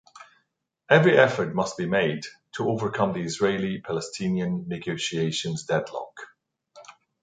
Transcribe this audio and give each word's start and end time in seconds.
Every 0.89 1.15
effort 1.15 1.53
must 1.53 1.77
be 1.77 1.85
made 1.85 2.25
to 2.53 2.67
overcome 2.67 3.13
the 3.13 3.21
Israeli-Palestinian 3.21 4.67
negotiations 4.67 5.63
deadlock. 5.65 6.17